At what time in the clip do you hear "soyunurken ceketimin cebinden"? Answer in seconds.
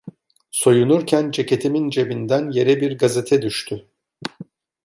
0.51-2.51